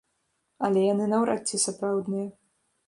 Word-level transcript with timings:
Але 0.67 0.87
яны 0.93 1.05
наўрад 1.13 1.41
ці 1.51 1.61
сапраўдныя. 1.67 2.27